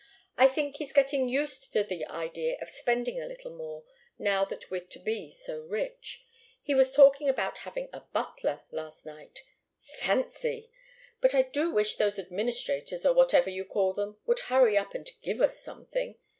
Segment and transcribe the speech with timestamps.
[0.35, 3.83] "I think he's getting used to the idea of spending a little more,
[4.17, 6.25] now that we're to be so rich.
[6.63, 9.43] He was talking about having a butler, last night.
[9.99, 10.71] Fancy!
[11.19, 15.07] But I do wish those administrators, or whatever you call them, would hurry up and
[15.21, 16.15] give us something.